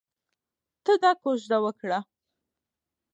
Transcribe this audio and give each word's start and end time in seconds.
ته 0.83 0.93
دا 1.03 1.11
کوژده 1.21 1.57
وکړه. 1.63 1.99